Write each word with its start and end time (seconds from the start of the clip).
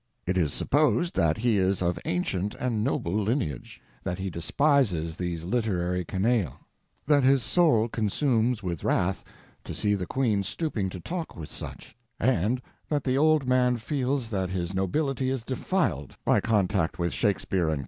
He 0.25 0.31
is 0.31 0.51
supposed 0.51 1.13
to 1.13 1.31
be 1.35 1.59
of 1.59 1.99
ancient 2.05 2.55
and 2.55 2.83
noble 2.83 3.13
lineage; 3.13 3.83
that 4.03 4.17
he 4.17 4.31
despises 4.31 5.15
these 5.15 5.43
literary 5.43 6.03
canaille; 6.03 6.59
that 7.05 7.23
his 7.23 7.43
soul 7.43 7.87
consumes 7.87 8.63
with 8.63 8.83
wrath, 8.83 9.23
to 9.63 9.75
see 9.75 9.93
the 9.93 10.07
queen 10.07 10.41
stooping 10.41 10.89
to 10.89 10.99
talk 10.99 11.35
with 11.35 11.51
such; 11.51 11.95
and 12.19 12.63
that 12.89 13.03
the 13.03 13.15
old 13.19 13.47
man 13.47 13.77
feels 13.77 14.31
that 14.31 14.49
his 14.49 14.73
nobility 14.73 15.29
is 15.29 15.43
defiled 15.43 16.15
by 16.25 16.41
contact 16.41 16.97
with 16.97 17.13
Shakespeare, 17.13 17.69
etc. 17.69 17.79